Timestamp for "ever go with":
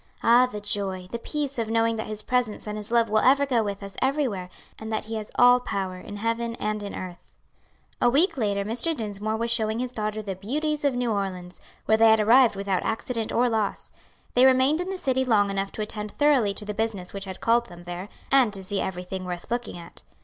3.19-3.83